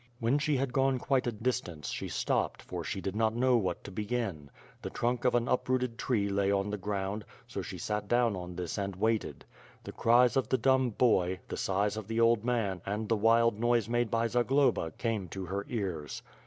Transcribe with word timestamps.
When 0.19 0.39
she 0.39 0.57
had 0.57 0.73
gone 0.73 0.97
quite 0.97 1.27
a 1.27 1.31
distance 1.31 1.89
she 1.89 2.07
stopped 2.07 2.63
for 2.63 2.83
she 2.83 3.01
did 3.01 3.15
not 3.15 3.35
know 3.35 3.55
what 3.57 3.83
to 3.83 3.91
begin. 3.91 4.49
The 4.81 4.89
trunk 4.89 5.25
of 5.25 5.35
an 5.35 5.47
uprooted 5.47 5.99
tree 5.99 6.27
lay 6.27 6.49
on 6.51 6.71
the 6.71 6.77
ground, 6.77 7.23
so 7.45 7.61
she 7.61 7.77
sat 7.77 8.07
down 8.07 8.35
on 8.35 8.55
this 8.55 8.79
and 8.79 8.95
waited. 8.95 9.45
The 9.83 9.91
cries 9.91 10.35
of 10.35 10.49
the 10.49 10.57
dumb 10.57 10.89
boy, 10.89 11.39
the 11.49 11.55
sighs 11.55 11.97
of 11.97 12.07
the 12.07 12.19
old 12.19 12.43
man, 12.43 12.81
and 12.83 13.07
the 13.07 13.15
wild 13.15 13.59
noise 13.59 13.87
made 13.87 14.09
by 14.09 14.25
Zagloba 14.25 14.89
came 14.97 15.27
to 15.27 15.45
her 15.45 15.67
ears. 15.69 16.23